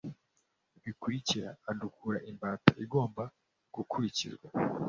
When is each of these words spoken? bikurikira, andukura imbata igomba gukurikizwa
bikurikira, 0.83 1.49
andukura 1.69 2.17
imbata 2.29 2.71
igomba 2.83 3.23
gukurikizwa 3.75 4.47